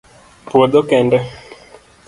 Puodho 0.45 0.81
kende? 0.89 1.19